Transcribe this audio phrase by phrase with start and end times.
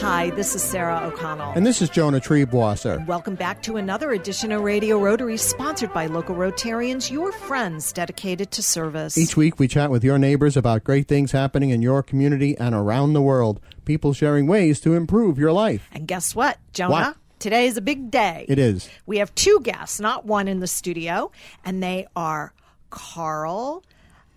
[0.00, 1.54] Hi, this is Sarah O'Connell.
[1.56, 3.04] And this is Jonah Triebwasser.
[3.06, 8.52] Welcome back to another edition of Radio Rotary, sponsored by local Rotarians, your friends dedicated
[8.52, 9.18] to service.
[9.18, 12.76] Each week, we chat with your neighbors about great things happening in your community and
[12.76, 13.60] around the world.
[13.86, 15.88] People sharing ways to improve your life.
[15.90, 16.92] And guess what, Jonah?
[16.92, 17.16] What?
[17.40, 18.46] Today is a big day.
[18.48, 18.88] It is.
[19.04, 21.32] We have two guests, not one in the studio,
[21.64, 22.52] and they are
[22.90, 23.82] Carl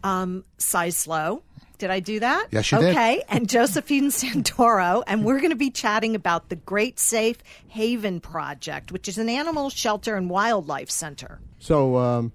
[0.04, 1.42] um, Sislow.
[1.78, 2.48] Did I do that?
[2.52, 2.92] Yes, you did.
[2.92, 7.38] Okay, and Josephine Santoro, and we're going to be chatting about the Great Safe
[7.70, 11.40] Haven Project, which is an animal shelter and wildlife center.
[11.58, 12.34] So, um,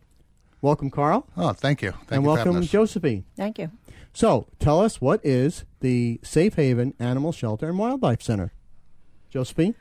[0.62, 1.28] welcome, Carl.
[1.36, 1.92] Oh, thank you.
[1.92, 2.70] Thank and you welcome, having us.
[2.70, 3.24] Josephine.
[3.36, 3.70] Thank you.
[4.12, 8.52] So, tell us what is the Safe Haven Animal Shelter and Wildlife Center?
[9.30, 9.77] Josephine?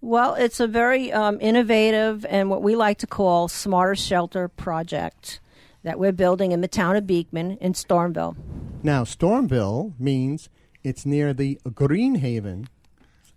[0.00, 5.40] Well, it's a very um, innovative and what we like to call smarter shelter project
[5.82, 8.36] that we're building in the town of Beekman in Stormville.
[8.82, 10.48] Now, Stormville means
[10.82, 12.66] it's near the Greenhaven uh,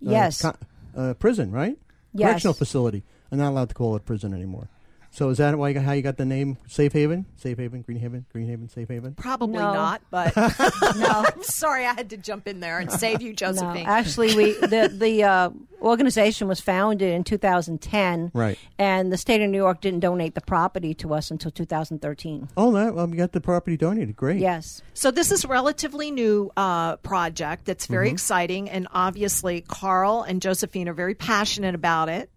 [0.00, 0.42] Yes.
[0.42, 0.56] co-
[0.96, 1.78] uh, prison, right?
[2.12, 2.28] Yes.
[2.30, 3.02] Correctional facility.
[3.32, 4.68] I'm not allowed to call it prison anymore.
[5.14, 7.24] So is that why you got, how you got the name Safe Haven?
[7.36, 9.14] Safe Haven, Green Haven, Green Haven, Safe Haven?
[9.14, 9.72] Probably No.
[9.72, 10.34] not, but
[10.96, 11.24] No.
[11.32, 13.86] I'm sorry I had to jump in there and save you, No, Josephine.
[13.86, 18.58] actually, we the the uh, organization was founded in 2010, Right.
[18.78, 22.48] And the state of New York didn't donate the property to us until 2013.
[22.56, 24.16] Oh, that, well, you got the property donated.
[24.16, 24.40] Great.
[24.40, 30.22] Yes, So this is a relatively new uh, project that's very exciting, and obviously Carl
[30.22, 32.30] and Josephine are very passionate about it.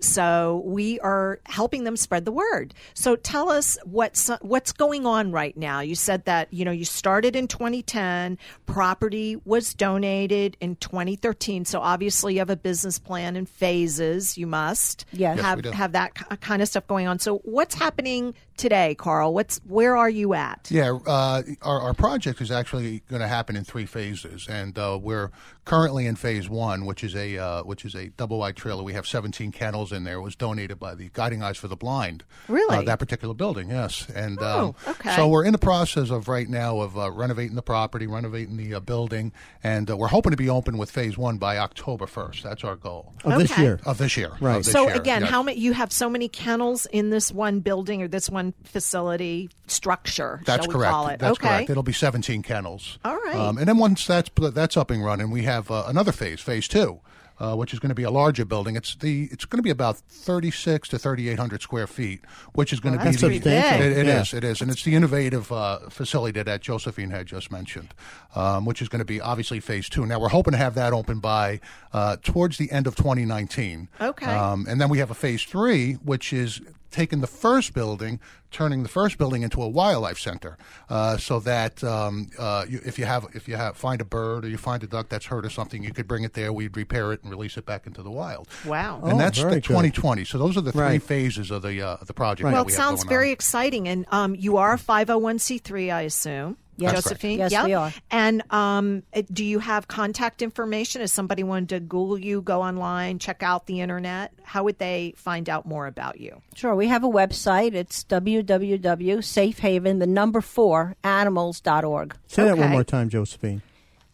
[0.00, 2.74] So we are helping them spread the word.
[2.94, 5.80] So tell us what's what's going on right now.
[5.80, 11.64] You said that you know you started in 2010, property was donated in 2013.
[11.64, 14.36] So obviously you have a business plan in phases.
[14.36, 15.36] You must Yes.
[15.36, 15.70] Yes, have we do.
[15.70, 17.18] have that kind of stuff going on.
[17.18, 19.32] So what's happening today, Carl?
[19.32, 20.68] What's where are you at?
[20.70, 24.98] Yeah, uh, our, our project is actually going to happen in three phases, and uh,
[25.00, 25.30] we're
[25.64, 28.82] currently in phase one, which is a uh, which is a double wide trailer.
[28.82, 30.16] We have 17 kennels in there.
[30.18, 32.24] It was donated by the Guiding Eyes for the Blind.
[32.48, 32.76] Really?
[32.78, 34.06] uh, that particular building, yes.
[34.14, 35.14] And Oh, um, okay.
[35.16, 38.74] so we're in the process of right now of uh, renovating the property, renovating the
[38.74, 39.32] uh, building,
[39.62, 42.42] and uh, we're hoping to be open with phase one by October 1st.
[42.42, 43.80] That's our goal Of this year.
[43.86, 44.32] of this year.
[44.40, 44.58] Right.
[44.58, 45.30] this So year, again, yes.
[45.30, 49.48] how many you have so many kennels in this one building or this one facility
[49.66, 50.40] structure?
[50.44, 50.90] That's shall we correct.
[50.92, 51.20] Call it?
[51.20, 51.48] That's okay.
[51.48, 51.70] correct.
[51.70, 52.98] It'll be 17 kennels.
[53.04, 53.34] All right.
[53.36, 56.66] Um, and then once that's that's up and running, we have uh, another phase, phase
[56.68, 57.00] two,
[57.38, 58.76] uh, which is going to be a larger building.
[58.76, 62.20] It's the it's going to be about 36 to 3,800 square feet,
[62.54, 63.80] which is going to be that's the, pretty big.
[63.80, 64.20] It, it Yeah.
[64.20, 67.92] is, It is, and it's the innovative uh, facility that Josephine had just mentioned,
[68.34, 70.06] um, which is going to be obviously phase two.
[70.06, 71.60] Now we're hoping to have that open by
[71.92, 73.88] uh, towards the end of 2019.
[74.00, 74.26] Okay.
[74.26, 76.60] Um, and then we have a phase three, which is
[76.94, 78.20] taking the first building,
[78.52, 80.56] turning the first building into a wildlife center,
[80.88, 84.44] uh, so that um, uh, you, if you have if you have find a bird
[84.44, 86.52] or you find a duck that's hurt or something, you could bring it there.
[86.52, 88.48] We'd repair it and release it back into the wild.
[88.64, 89.00] Wow.
[89.02, 89.64] And Oh, that's very the good.
[89.64, 90.24] 2020.
[90.24, 91.02] So those are the three Right.
[91.02, 92.44] phases of the uh, the project.
[92.44, 92.50] Right.
[92.52, 93.32] that well, it we have sounds going very on.
[93.32, 96.56] exciting, and um, you are a five hundred one c three, I assume.
[96.76, 96.92] Yes.
[96.92, 97.38] That's Josephine.
[97.38, 97.52] correct.
[97.52, 97.66] Yes, Yep.
[97.66, 97.92] we are.
[98.10, 101.02] And um, uh, do you have contact information?
[101.02, 105.14] If somebody wanted to Google you, go online, check out the internet, how would they
[105.16, 106.40] find out more about you?
[106.54, 106.74] sure.
[106.74, 107.74] We have a website.
[107.74, 112.16] It's www.safehaven, the number four, animals.org.
[112.26, 113.62] Say that one more time, Josephine.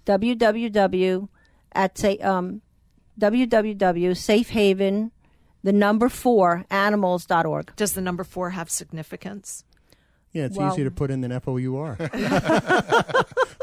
[0.06, 1.28] www
[1.72, 2.62] at say um,
[3.21, 5.10] www.safehaven,
[5.62, 7.77] the number four, animals.org.
[7.77, 9.65] Does the number four have significance?
[10.32, 11.96] Yeah, it's Well- easier to put in than F O U R.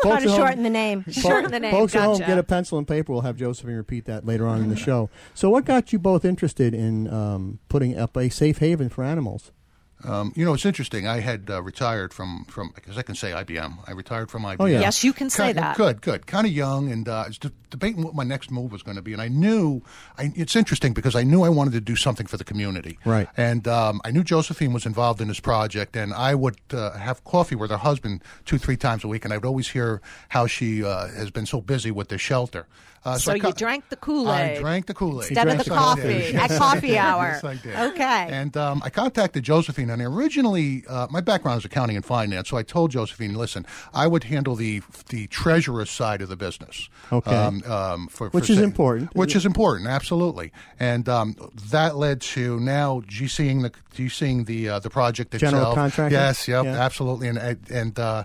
[0.01, 1.05] Try to home- shorten the name.
[1.09, 1.71] Shorten the name.
[1.71, 3.11] Folks at home, get a pencil and paper.
[3.13, 5.09] We'll have Josephine repeat that later on in the show.
[5.33, 9.51] So, what got you both interested in um, putting up a safe haven for animals?
[10.03, 11.07] Um, you know, it's interesting.
[11.07, 13.79] I had uh, retired from from because I can say IBM.
[13.87, 14.57] I retired from IBM.
[14.59, 14.79] Oh, yeah.
[14.79, 15.77] Yes, you can say Kind- that.
[15.77, 16.27] Good, good.
[16.27, 18.95] Kind of young, and uh, I was de- debating what my next move was going
[18.95, 19.13] to be.
[19.13, 19.81] And I knew
[20.17, 22.99] I, it's interesting because I knew I wanted to do something for the community.
[23.05, 23.27] Right.
[23.35, 27.23] And um, I knew Josephine was involved in this project, and I would uh, have
[27.23, 30.45] coffee with her husband two, three times a week, and I would always hear how
[30.45, 32.67] she uh, has been so busy with the shelter.
[33.07, 34.57] Uh, So I you co- drank the Kool-Aid.
[34.57, 37.23] I drank the Kool Aid Instead of the drank some coffee Yes, at coffee hour.
[37.23, 37.75] Yes, I did.
[37.91, 38.27] Okay.
[38.29, 42.57] And um, I contacted Josephine, and originally, uh, my background is accounting and finance, so
[42.57, 46.89] I told Josephine, listen, I would handle the the treasurer side of the business.
[47.11, 47.33] Okay.
[47.33, 49.15] Um, um, for, Which for is sa- important.
[49.15, 50.51] Which is important, absolutely.
[50.79, 51.35] And um,
[51.71, 55.51] that led to now GCing the GCing the uh, the project itself.
[55.53, 56.13] General contractor?
[56.13, 56.73] Yes, yep, Yeah.
[56.85, 57.27] absolutely.
[57.29, 57.37] And
[57.71, 58.23] and uh,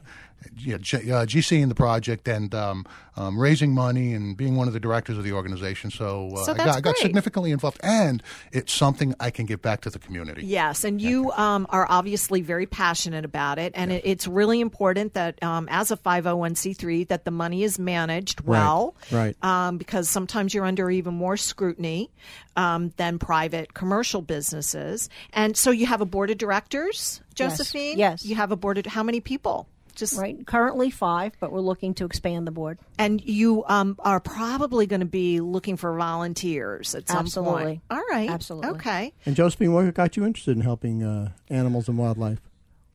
[0.56, 2.86] you know, G, uh, GC in the project and um,
[3.16, 5.90] um, raising money and being one of the directors of the organization.
[5.90, 8.22] So, uh, So I, that's got, I got significantly involved, and
[8.52, 10.46] it's something I can give back to the community.
[10.46, 15.14] Yes, and you um, are obviously very passionate about it, and it, it's really important
[15.14, 19.36] that um, as a 501c3 that the money is managed well, right.
[19.44, 22.10] Um, because sometimes you're under even more scrutiny
[22.56, 25.08] um, than private commercial businesses.
[25.32, 27.98] And so you have a board of directors, Josephine.
[27.98, 28.24] Yes.
[28.24, 29.68] you have a board of how many people?
[29.94, 30.46] Just Right.
[30.46, 32.78] Currently five, but we're looking to expand the board.
[32.98, 37.62] and you um, are probably going to be looking for volunteers at some Absolutely.
[37.62, 37.80] point.
[37.90, 38.70] All right, Absolutely.
[38.70, 39.12] okay.
[39.26, 42.40] And Josephine, what got you interested in helping uh, animals and wildlife?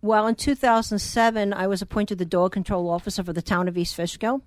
[0.02, 3.96] Well, in 2007, I was appointed the dog control officer for the town of East
[3.96, 4.42] Fishkill.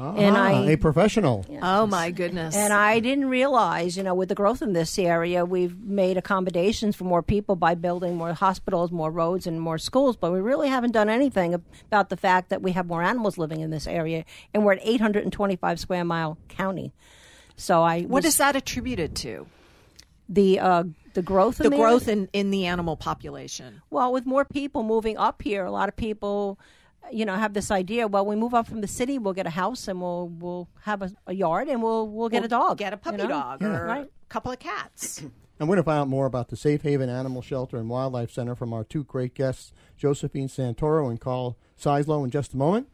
[0.00, 1.44] And Ah, I- a professional.
[1.60, 2.56] Oh my goodness!
[2.56, 6.96] And I didn't realize, you know, with the growth in this area, we've made accommodations
[6.96, 10.16] for more people by building more hospitals, more roads, and more schools.
[10.16, 13.60] But we really haven't done anything about the fact that we have more animals living
[13.60, 14.24] in this area,
[14.54, 16.94] and we're at 825 square mile county.
[17.56, 19.46] So I what was- is that attributed to?
[20.32, 21.80] the uh, the growth the in there?
[21.80, 23.82] growth in, in the animal population.
[23.90, 26.56] Well, with more people moving up here, a lot of people,
[27.12, 28.06] you know, have this idea.
[28.06, 31.02] Well, we move up from the city, we'll get a house, and we'll we'll have
[31.02, 33.28] a, a yard, and we'll we'll get a dog, Get a puppy you know?
[33.28, 34.06] dog or Right.
[34.06, 35.22] a couple of cats.
[35.58, 38.30] And we're going to find out more about the Safe Haven Animal Shelter and Wildlife
[38.30, 42.88] Center from our two great guests, Josephine Santoro and Carl Seislow, in just a moment.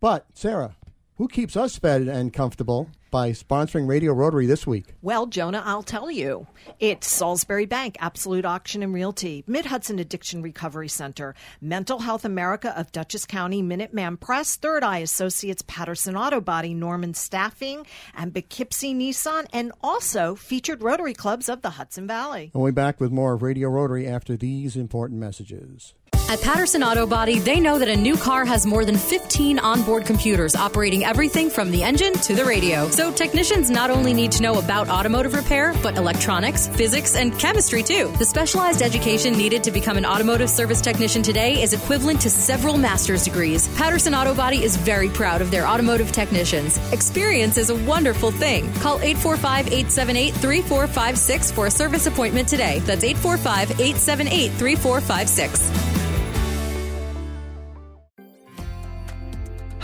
[0.00, 0.76] But, Sarah,
[1.16, 4.86] who keeps us fed and comfortable by sponsoring Radio Rotary this week?
[5.00, 6.48] well, Jonah, I'll tell you.
[6.80, 12.76] It's Salisbury Bank, Absolute Auction and Realty, Mid Hudson Addiction Recovery Center, Mental Health America
[12.76, 18.94] of Dutchess County, Minuteman Press, Third Eye Associates, Patterson Auto Body, Norman Staffing, and Poughkeepsie
[18.94, 22.50] Nissan, and also featured Rotary Clubs of the Hudson Valley.
[22.52, 25.94] And we'll be back with more of Radio Rotary after these important messages.
[26.26, 30.06] At Patterson Auto Body, they know that a new car has more than 15 onboard
[30.06, 32.88] computers operating everything from the engine to the radio.
[32.88, 37.82] So technicians not only need to know about automotive repair, but electronics, physics, and chemistry
[37.82, 38.10] too.
[38.18, 42.78] The specialized education needed to become an automotive service technician today is equivalent to several
[42.78, 43.68] master's degrees.
[43.76, 46.78] Patterson Auto Body is very proud of their automotive technicians.
[46.90, 48.72] Experience is a wonderful thing.
[48.80, 52.78] Call 845 878 3456 for a service appointment today.
[52.80, 55.93] That's 845 878 3456.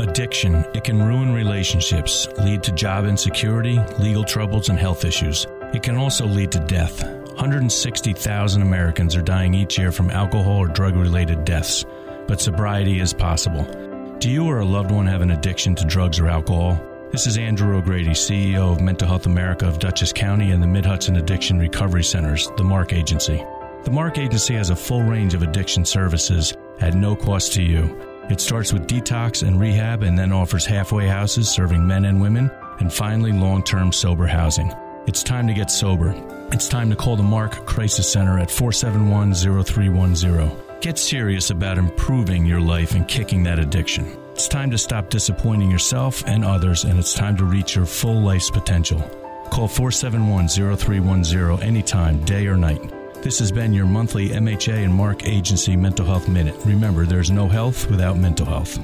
[0.00, 0.64] Addiction.
[0.72, 5.46] It can ruin relationships, lead to job insecurity, legal troubles, and health issues.
[5.74, 7.04] It can also lead to death.
[7.04, 11.84] 160,000 Americans are dying each year from alcohol or drug related deaths,
[12.26, 13.64] but sobriety is possible.
[14.20, 16.82] Do you or a loved one have an addiction to drugs or alcohol?
[17.12, 20.86] This is Andrew O'Grady, CEO of Mental Health America of Dutchess County and the Mid
[20.86, 23.44] Hudson Addiction Recovery Centers, the MARC Agency.
[23.84, 28.09] The MARC Agency has a full range of addiction services at no cost to you.
[28.30, 32.48] It starts with detox and rehab and then offers halfway houses serving men and women,
[32.78, 34.72] and finally long term sober housing.
[35.08, 36.14] It's time to get sober.
[36.52, 40.80] It's time to call the MARC Crisis Center at 471 0310.
[40.80, 44.16] Get serious about improving your life and kicking that addiction.
[44.30, 48.20] It's time to stop disappointing yourself and others, and it's time to reach your full
[48.20, 49.00] life's potential.
[49.50, 52.80] Call 471 0310 anytime, day or night.
[53.22, 56.54] This has been your monthly MHA and MARC Agency Mental Health Minute.
[56.64, 58.78] Remember, there's no health without mental health.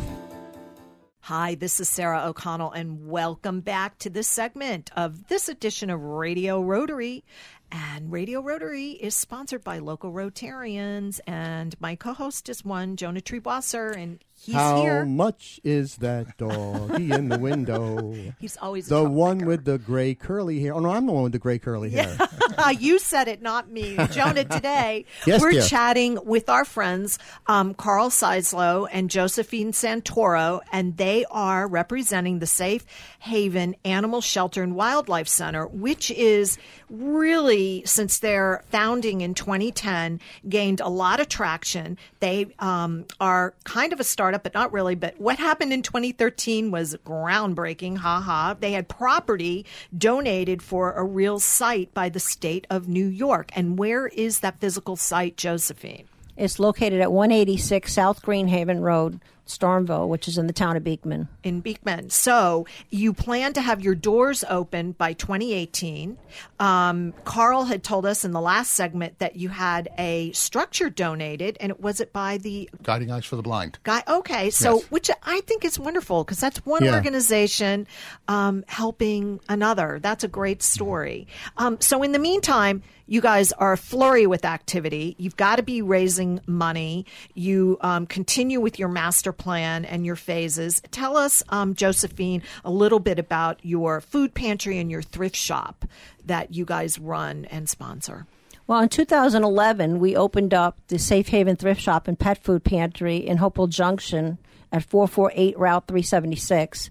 [1.21, 6.03] Hi, this is Sarah O'Connell, and welcome back to this segment of this edition of
[6.03, 7.25] Radio Rotary.
[7.73, 13.97] And Radio Rotary is sponsored by local Rotarians, and my co-host is one, Jonah Triebwasser,
[13.97, 15.05] and he's How here.
[15.05, 18.15] much is that doggy in the window?
[18.41, 20.75] He's always The one with the gray curly hair.
[20.75, 22.17] Oh no, I'm the one with the gray curly hair.
[22.79, 23.97] you said it, not me.
[24.13, 25.63] Jonah, today Yes, we're dear.
[25.63, 32.47] chatting with our friends um, Carl Seislow and Josephine Santoro, and they are representing the
[32.47, 32.85] Safe
[33.19, 36.59] Haven Animal Shelter and Wildlife Center, which is
[36.91, 41.99] really, since their founding in 2010, gained a lot of traction.
[42.21, 44.95] They um, are kind of a startup, but not really.
[44.95, 47.99] But what happened in 2013 was groundbreaking.
[47.99, 48.57] Ha ha.
[48.59, 49.67] They had property
[49.97, 53.51] donated for a real site by the state of New York.
[53.55, 56.09] And where is that physical site, Josephine?
[56.37, 61.29] It's located at 186 South Greenhaven Road, Stormville, which is in the town of Beekman.
[61.45, 62.11] in Beekman.
[62.11, 66.19] So you plan to have your doors open by 2018.
[66.59, 71.57] Um, Carl had told us in the last segment that you had a structure donated,
[71.61, 73.79] and it was it by the Guiding Eyes for the Blind.
[73.85, 74.03] guy.
[74.09, 74.91] Okay, so Yes.
[74.91, 76.95] which I think is wonderful because that's one Yeah.
[76.95, 77.87] organization
[78.29, 79.99] um, helping another.
[80.03, 81.27] That's a great story.
[81.57, 85.15] Um, so in the meantime, you guys are a flurry with activity.
[85.17, 87.07] You've got to be raising money.
[87.35, 90.83] You um, continue with your master plan and your phases.
[90.91, 95.85] Tell us, um, Josephine, a little bit about your food pantry and your thrift shop
[96.25, 98.27] that you guys run and sponsor.
[98.67, 103.19] Well, in 2011, we opened up the Safe Haven Thrift Shop and Pet Food Pantry
[103.19, 104.39] in Hopewell Junction
[104.73, 106.91] at 448 Route 376.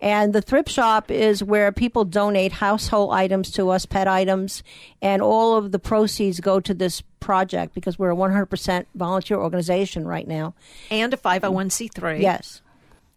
[0.00, 4.62] And the thrift shop is where people donate household items to us, pet items,
[5.00, 10.06] and all of the proceeds go to this project because we're a 100% volunteer organization
[10.06, 10.54] right now.
[10.90, 12.20] And a 501c3.
[12.20, 12.60] Yes.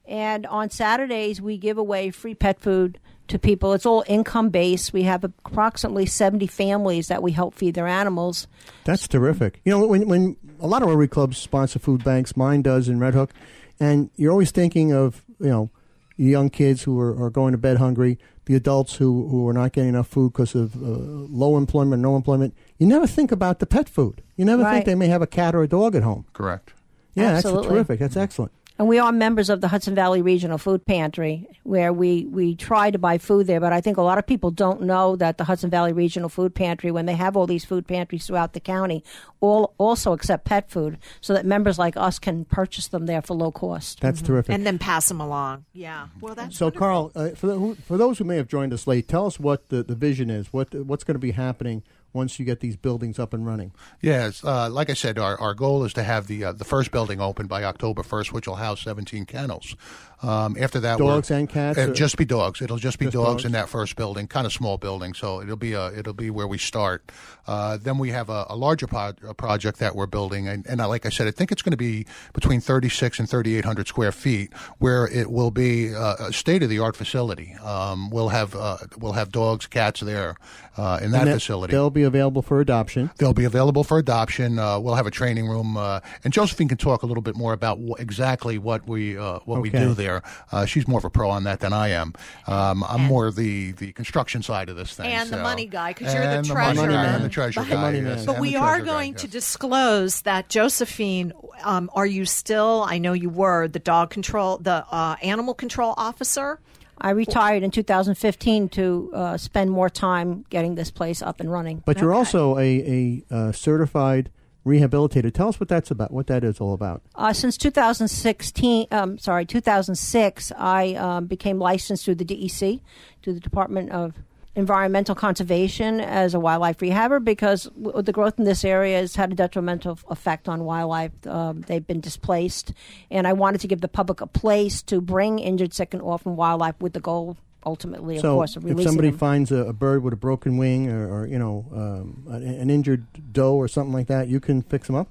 [0.08, 3.74] And on Saturdays, we give away free pet food to people.
[3.74, 4.92] It's all income based.
[4.92, 8.48] We have approximately 70 families that we help feed their animals.
[8.86, 9.62] That's terrific.
[9.64, 13.00] You know, when when a lot of Rotary clubs sponsor food banks, mine does in
[13.00, 13.32] Red Hook,
[13.80, 15.70] and you're always thinking of you know
[16.18, 19.72] young kids who are, are going to bed hungry, the adults who who are not
[19.74, 22.54] getting enough food because of uh, low employment, no employment.
[22.78, 24.22] You never think about the pet food.
[24.36, 24.74] You never Right.
[24.74, 26.26] think they may have a cat or a dog at home.
[26.34, 26.74] Correct.
[27.16, 27.62] Yeah, Absolutely.
[27.62, 28.00] that's terrific.
[28.00, 28.52] That's excellent.
[28.80, 32.90] And we are members of the Hudson Valley Regional Food Pantry, where we, we try
[32.92, 33.60] to buy food there.
[33.60, 36.56] But I think a lot of people don't know that the Hudson Valley Regional Food
[36.56, 39.04] Pantry, when they have all these food pantries throughout the county,
[39.42, 43.34] all also accept pet food so that members like us can purchase them there for
[43.34, 44.00] low cost.
[44.00, 44.56] That's terrific.
[44.56, 45.66] And then pass them along.
[45.74, 46.08] Yeah.
[46.22, 48.88] Well, that's So, Carl, uh, for, the, who, for those who may have joined us
[48.88, 50.54] late, tell us what the, the vision is.
[50.54, 51.84] What what's going to be happening
[52.14, 53.72] once you get these buildings up and running?
[54.02, 56.92] Yes, uh, like I said, our, our goal is to have the uh, the first
[56.92, 59.76] building open by October first, which will house 17 kennels.
[60.22, 62.62] Um, after that, Dogs and cats, It'll just be dogs.
[62.62, 63.46] It'll just be Just dogs, dogs?
[63.46, 65.14] in that first building, kind of small building.
[65.14, 67.10] So it'll be a, it'll be where we start.
[67.48, 70.82] Uh, then we have a, a larger pro- a project that we're building, and, and
[70.82, 74.12] uh, like I said, I think it's going to be between 36 and 3,800 square
[74.12, 77.54] feet, where it will be uh, a state of the art facility.
[77.64, 80.36] Um, we'll have uh, we'll have dogs, cats there
[80.76, 81.72] uh, in that, that- facility.
[81.72, 83.10] They'll be available for adoption.
[83.18, 84.60] They'll be available for adoption.
[84.60, 87.54] Uh, we'll have a training room, uh, and Josephine can talk a little bit more
[87.54, 90.22] about wh- exactly what we uh, what we do there.
[90.52, 92.14] Uh, she's more of a pro on that than I am.
[92.48, 96.14] Um, I'm more the the construction side of this thing, And the money guy because
[96.14, 96.76] you're the And treasurer.
[96.88, 97.82] money guy and the treasurer The guy.
[97.82, 98.18] money yes, man.
[98.18, 99.32] and But we are treasurer guy, going to yes.
[99.32, 102.86] disclose that Josephine, um, are you still?
[102.88, 106.60] I know you were the dog control, the uh, animal control officer.
[107.02, 111.84] I retired in 2015 to uh, spend more time getting this place up and running.
[111.86, 112.18] But you're Okay.
[112.18, 114.30] also a, a uh, certified
[114.66, 115.34] rehabilitator.
[115.34, 116.12] Tell us what that's about.
[116.12, 117.02] What that is all about.
[117.16, 122.82] Uh, since 2016, um, sorry, 2006, I um, became licensed through the DEC,
[123.24, 124.14] through the Department of
[124.56, 129.32] Environmental Conservation, as a wildlife rehabber because w- the growth in this area has had
[129.32, 131.12] a detrimental effect on wildlife.
[131.28, 132.74] Um, they've been displaced,
[133.12, 136.36] and I wanted to give the public a place to bring injured, sick, and orphan
[136.36, 139.20] wildlife with the goal, ultimately, of so, course, of if somebody them.
[139.20, 142.70] finds a, a bird with a broken wing or, or you know um, an, an
[142.70, 145.10] injured doe or something like that, you can fix them up.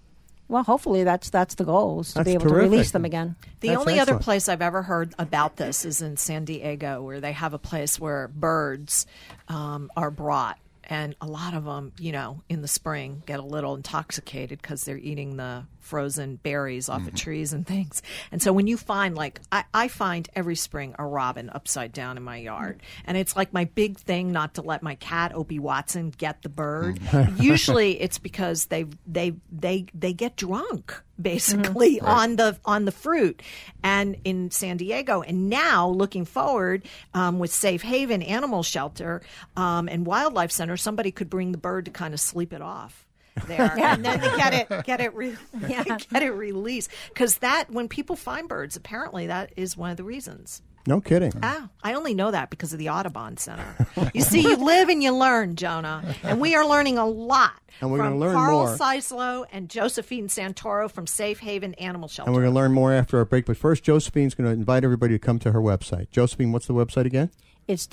[0.49, 2.57] Well, hopefully, that's that's the goal is to That's be able terrific.
[2.57, 3.37] to release them again.
[3.61, 7.21] The That's only other place I've ever heard about this is in San Diego, where
[7.21, 9.07] they have a place where birds
[9.49, 10.59] um, are brought.
[10.91, 14.85] And a lot of them, you know, in the spring get a little intoxicated because
[14.85, 18.03] they're eating the frozen berries off of trees and things.
[18.31, 22.19] And so when you find, like, I, I find every spring a robin upside down
[22.19, 22.83] in my yard.
[23.07, 26.51] And it's like my big thing not to let my cat, Opie Watson, get the
[26.51, 27.01] bird.
[27.41, 33.43] Usually it's because they, they, they, they get drunk basically on the on the fruit
[33.83, 39.23] and in San Diego and now looking forward um, with Safe Haven Animal Shelter
[39.57, 43.08] um, and Wildlife Center somebody could bring the bird to kind of sleep it off
[43.47, 45.37] there and then they get it get it re-
[45.69, 50.05] get it released because that when people find birds apparently that is one of the
[50.05, 51.33] reasons No kidding.
[51.43, 53.87] Ah, I only know that because of the Audubon Center.
[54.15, 57.53] You see, you live and you learn, Jonah, and we are learning a lot
[57.83, 58.77] And we're gonna learn Carl more.
[58.77, 62.31] Seislow and Josephine Santoro from Safe Haven Animal Shelter.
[62.31, 63.45] And we're going to learn more after our break.
[63.45, 66.11] But first, Josephine's going to invite everybody to come to her website.
[66.11, 67.31] Josephine, what's the website again?
[67.67, 67.87] It's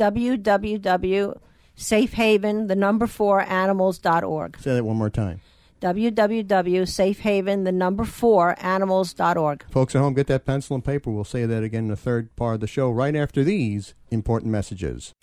[1.77, 4.59] www.safehaven, the number four animals.org.
[4.59, 5.41] Say that one more time.
[5.81, 9.65] www.safehaven, the number four animals.org.
[9.69, 11.11] Folks at home, get that pencil and paper.
[11.11, 14.51] We'll say that again in the third part of the show right after these important
[14.51, 15.13] messages.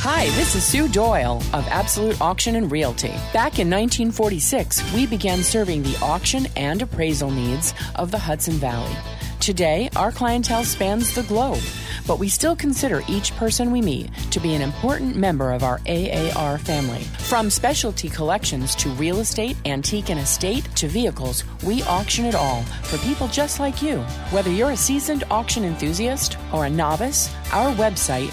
[0.00, 3.08] Hi, this is Sue Doyle of Absolute Auction and Realty.
[3.32, 8.94] Back in 1946, we began serving the auction and appraisal needs of the Hudson Valley.
[9.40, 11.60] Today, our clientele spans the globe,
[12.08, 15.80] but we still consider each person we meet to be an important member of our
[15.86, 17.02] AAR family.
[17.28, 22.62] From specialty collections to real estate, antique and estate to vehicles, we auction it all
[22.82, 23.98] for people just like you.
[24.30, 28.32] Whether you're a seasoned auction enthusiast or a novice, our website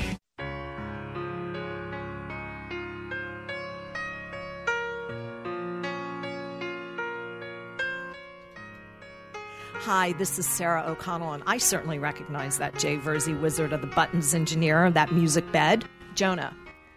[9.86, 13.88] Hi, this is Sarah O'Connell, and I certainly recognize that Jay Verzi, Wizard of the
[13.88, 15.86] Buttons engineer, of that music bed.
[16.16, 16.56] Jonah.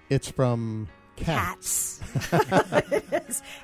[0.09, 0.88] It's from
[1.20, 2.00] Cats.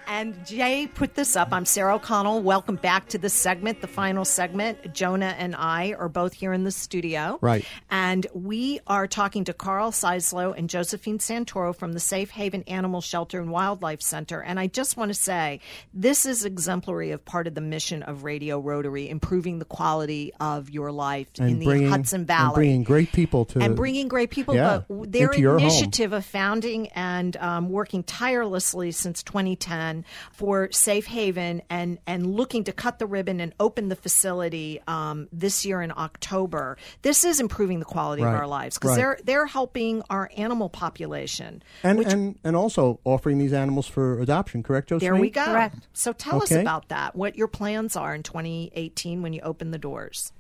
[0.06, 1.48] and Jay put this up.
[1.52, 2.42] I'm Sarah O'Connell.
[2.42, 4.92] Welcome back to the segment, the final segment.
[4.92, 7.38] Jonah and I are both here in the studio.
[7.40, 7.64] Right.
[7.90, 13.00] And we are talking to Carl Seislow and Josephine Santoro from the Safe Haven Animal
[13.00, 14.42] Shelter and Wildlife Center.
[14.42, 15.60] And I just want to say
[15.92, 20.70] this is exemplary of part of the mission of Radio Rotary, improving the quality of
[20.70, 22.46] your life and in the bringing, Hudson Valley.
[22.46, 23.60] And bringing great people to.
[23.60, 24.54] And bringing great people.
[24.54, 25.68] Yeah, but their into your home.
[25.68, 32.64] initiative of founding and um, working tirelessly since 2010 for Safe Haven and, and looking
[32.64, 36.78] to cut the ribbon and open the facility um, this year in October.
[37.02, 38.96] This is improving the quality Right, of our lives because right.
[38.96, 41.62] they're they're helping our animal population.
[41.82, 45.12] and, which- and and also offering these animals for adoption, correct, Josephine?
[45.12, 45.44] there we go.
[45.44, 45.86] Correct.
[45.92, 47.14] So tell us about that.
[47.14, 50.32] What your plans are in 2018 when you open the doors.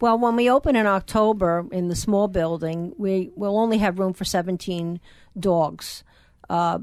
[0.00, 4.12] Well, when we open in October in the small building, we will only have room
[4.12, 5.00] for 17
[5.38, 6.04] dogs.
[6.48, 6.78] Uh,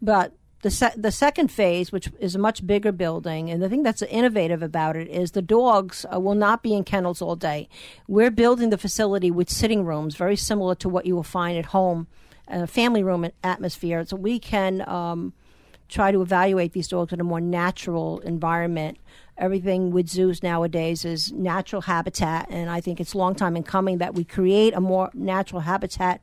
[0.00, 0.32] but
[0.64, 4.00] the se- the second phase, which is a much bigger building, and the thing that's
[4.02, 7.68] innovative about it is the dogs uh, will not be in kennels all day.
[8.08, 11.66] We're building the facility with sitting rooms, very similar to what you will find at
[11.66, 12.06] home,
[12.48, 14.06] a family room atmosphere.
[14.06, 15.34] So we can um,
[15.88, 18.96] try to evaluate these dogs in a more natural environment.
[19.36, 23.64] Everything with zoos nowadays is natural habitat, and I think it's a long time in
[23.64, 26.22] coming that we create a more natural habitat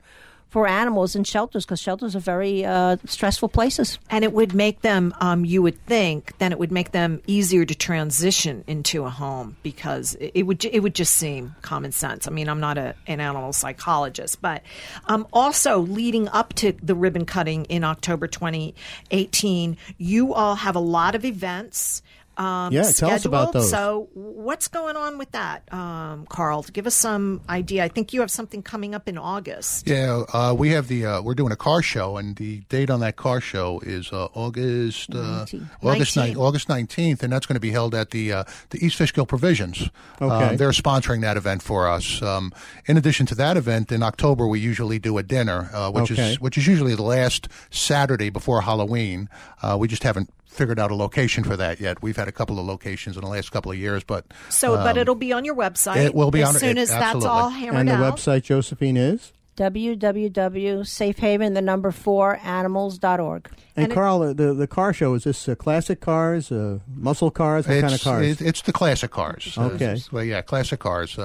[0.52, 3.98] for animals in shelters because shelters are very uh, stressful places.
[4.10, 7.64] And it would make them, um, you would think, then it would make them easier
[7.64, 12.28] to transition into a home because it, would it would just seem common sense.
[12.28, 14.62] I mean, I'm not a, an animal psychologist, but
[15.06, 20.80] um, also leading up to the ribbon cutting in October 2018, you all have a
[20.80, 22.02] lot of events.
[22.38, 23.54] Um, Yeah, tell us about scheduled.
[23.54, 23.70] those.
[23.70, 26.63] So, what's going on with that, um, Carl?
[26.72, 27.84] Give us some idea.
[27.84, 29.88] I think you have something coming up in August.
[29.88, 33.00] Yeah, uh, we have the uh, we're doing a car show, and the date on
[33.02, 35.46] that car show is uh, August uh,
[35.84, 36.28] August 19th.
[36.30, 39.26] ni- August nineteenth, and that's going to be held at the uh, the East Fishkill
[39.26, 39.89] Provisions.
[40.22, 40.54] Okay.
[40.54, 42.22] Uh, they're sponsoring that event for us.
[42.22, 42.54] Um,
[42.86, 46.32] in addition to that event, in October we usually do a dinner, uh, which Okay.
[46.34, 49.30] is which is usually the last Saturday before Halloween.
[49.62, 52.02] Uh, we just haven't figured out a location for that yet.
[52.02, 54.98] We've had a couple of locations in the last couple of years, but So, but
[54.98, 55.94] it'll be on your website.
[55.94, 58.18] Um, it will be as on- soon it- as that's all hammered And the out.
[58.18, 59.32] website, Josephine, is?
[59.58, 63.50] www.safehaven, the number four, animals.org.
[63.76, 67.32] And, And Carl, the, the, the car show, is this uh, classic cars, uh, muscle
[67.32, 67.68] cars?
[67.68, 68.26] What kind of it's, cars?
[68.28, 69.56] it- it's the classic cars.
[69.58, 69.98] Uh, Okay.
[70.12, 71.18] well, yeah, classic cars.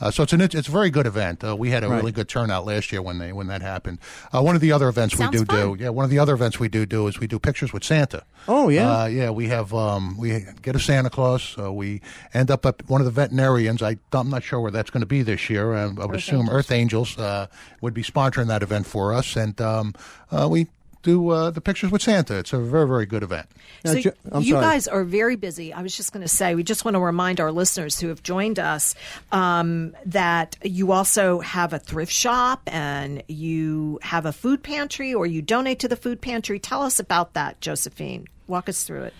[0.00, 1.44] Uh, so it's an it's a very good event.
[1.44, 1.96] Uh, we had a Right.
[1.96, 3.98] really good turnout last year when they when that happened.
[4.34, 5.76] Uh, one of the other events Sounds we do fun.
[5.76, 7.84] do yeah one of the other events we do do is we do pictures with
[7.84, 8.22] Santa.
[8.48, 9.02] Oh, yeah?
[9.02, 9.30] uh, yeah.
[9.30, 11.54] We have um, we get a Santa Claus.
[11.58, 12.00] Uh, we
[12.34, 13.82] end up at one of the veterinarians.
[13.82, 15.74] I I'm not sure where that's going to be this year.
[15.74, 17.46] Um, I would assume Earth Angels uh,
[17.80, 19.94] would be sponsoring that event for us, and um,
[20.30, 20.66] uh, we
[21.04, 22.38] do uh, the pictures with Santa.
[22.38, 23.46] It's a very very good event.
[23.84, 24.64] Now, So Jo- I'm you sorry.
[24.64, 25.72] guys are very busy.
[25.72, 28.22] I was just going to say, we just want to remind our listeners who have
[28.22, 28.96] joined us
[29.30, 35.26] um, that you also have a thrift shop and you have a food pantry, or
[35.26, 36.58] you donate to the food pantry.
[36.58, 38.26] Tell us about that, Josephine.
[38.48, 39.14] Walk us through it.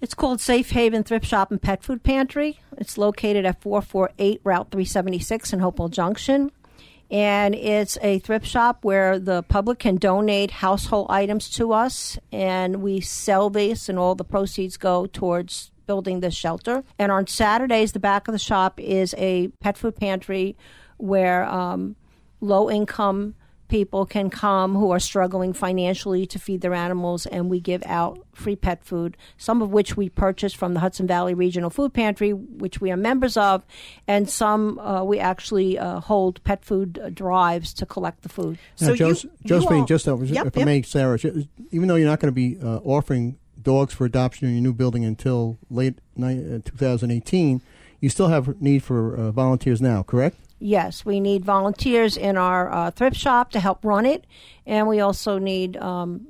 [0.00, 2.60] It's called Safe Haven Thrift Shop and Pet Food Pantry.
[2.76, 6.52] It's located at 448 Route 376 in Hopewell Junction.
[7.10, 12.82] And it's a thrift shop where the public can donate household items to us, and
[12.82, 16.84] we sell these, and all the proceeds go towards building this shelter.
[16.98, 20.54] And on Saturdays, the back of the shop is a pet food pantry
[20.98, 21.96] where um,
[22.40, 23.34] low income
[23.68, 28.18] people can come who are struggling financially to feed their animals, and we give out
[28.32, 32.32] free pet food, some of which we purchase from the Hudson Valley Regional Food Pantry,
[32.32, 33.64] which we are members of,
[34.06, 38.58] and some uh, we actually uh, hold pet food uh, drives to collect the food.
[38.80, 41.18] Now, So you- Jos- you Josephine, all- just Yep, if I may, Sarah,
[41.70, 44.72] even though you're not going to be uh, offering dogs for adoption in your new
[44.72, 47.60] building until late ni- uh, 2018,
[48.00, 50.36] you still have need for uh, volunteers now, correct?
[50.60, 54.26] Yes, we need volunteers in our uh, thrift shop to help run it,
[54.66, 56.26] and we also need um,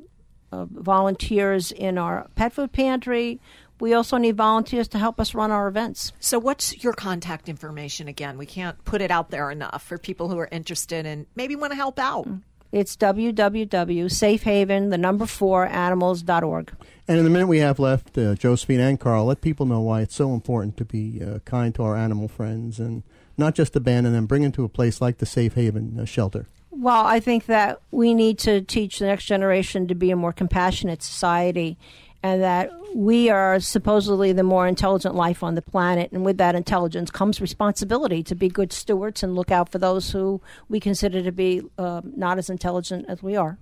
[0.53, 3.41] uh, volunteers in our pet food pantry.
[3.81, 6.13] We also need volunteers to help us run our events.
[6.21, 8.37] So, what's your contact information again?
[8.37, 11.73] We can't put it out there enough for people who are interested and maybe want
[11.73, 12.29] to help out.
[12.71, 16.73] It's www.safehaven, the number four, animals.org.
[17.07, 20.03] And in the minute we have left, uh, Josephine and Carl, let people know why
[20.03, 23.05] it's so important to be uh, kind to our animal friends and
[23.39, 26.47] not just abandon them, bring them to a place like the Safe Haven uh, shelter.
[26.71, 30.33] Well, I think that we need to teach the next generation to be a more
[30.33, 31.79] compassionate society
[32.23, 36.11] and that we are supposedly the more intelligent life on the planet.
[36.13, 40.11] And with that intelligence comes responsibility to be good stewards and look out for those
[40.11, 43.59] who we consider to be uh, not as intelligent as we are.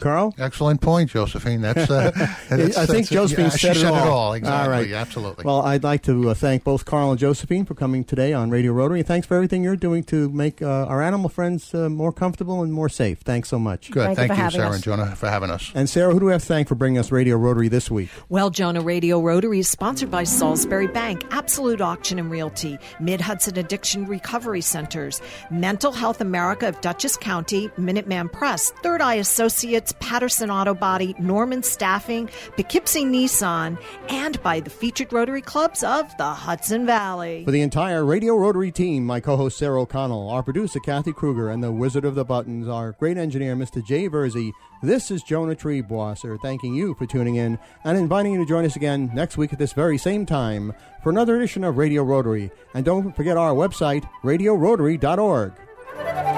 [0.00, 0.34] Carl?
[0.38, 1.60] Excellent point, Josephine.
[1.60, 2.10] That's, uh,
[2.48, 3.96] that's I think that's- Josephine yeah, said, she it, said all.
[4.06, 4.32] it all.
[4.34, 4.64] Exactly.
[4.64, 4.90] All right.
[4.92, 5.44] Absolutely.
[5.44, 8.72] Well, I'd like to uh, thank both Carl and Josephine for coming today on Radio
[8.72, 9.00] Rotary.
[9.00, 12.62] And thanks for everything you're doing to make uh, our animal friends uh, more comfortable
[12.62, 13.20] and more safe.
[13.20, 13.90] Thanks so much.
[13.90, 14.16] Good.
[14.16, 14.74] Thank you Thank, for you, Sarah us.
[14.76, 15.70] and Jonah, for having us.
[15.74, 18.08] And Sarah, who do we have to thank for bringing us Radio Rotary this week?
[18.28, 23.58] Well, Jonah Radio Rotary is sponsored by Salisbury Bank, Absolute Auction and Realty, Mid Hudson
[23.58, 30.50] Addiction Recovery Centers, Mental Health America of Dutchess County, Minuteman Press, Third Eye Associates, Patterson
[30.50, 36.86] Auto Body, Norman Staffing, Poughkeepsie Nissan, and by the featured Rotary Clubs of the Hudson
[36.86, 37.44] Valley.
[37.44, 41.62] For the entire Radio Rotary team, my co-host Sarah O'Connell, our producer Kathy Kruger, and
[41.62, 43.84] the Wizard of the Buttons, our great engineer Mr.
[43.84, 48.46] Jay Verzi, this is Jonah Triebwasser thanking you for tuning in and inviting you to
[48.46, 50.72] join us again next week at this very same time
[51.02, 52.50] for another edition of Radio Rotary.
[52.74, 56.37] And don't forget our website, radiorotary.org.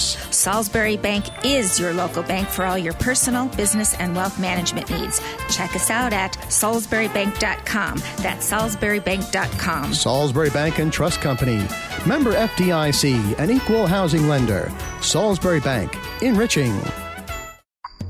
[0.00, 0.36] service.
[0.36, 5.20] Salisbury Bank is your local bank for all your personal, business, and wealth management needs.
[5.48, 7.98] Check us out at salisburybank.com.
[8.18, 9.94] That's salisburybank.com.
[9.94, 11.66] Salisbury Bank and Trust Company,
[12.06, 14.72] member FDIC, an equal housing lender.
[15.00, 16.74] Salisbury Bank, enriching.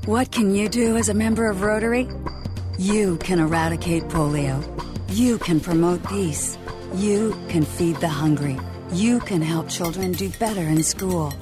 [0.07, 2.09] What can you do as a member of Rotary?
[2.79, 4.65] You can eradicate polio.
[5.11, 6.57] You can promote peace.
[6.95, 8.59] You can feed the hungry.
[8.93, 11.33] You can help children do better in school.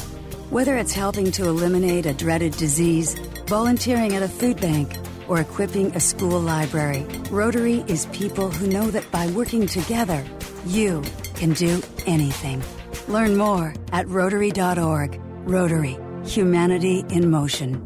[0.51, 3.15] Whether it's helping to eliminate a dreaded disease,
[3.47, 4.97] volunteering at a food bank,
[5.29, 7.07] or equipping a school library.
[7.31, 10.25] Rotary is people who know that by working together,
[10.65, 11.03] you
[11.35, 12.63] can do anything.
[13.09, 15.21] Learn more at Rotary.org.
[15.45, 17.85] Rotary, humanity in motion.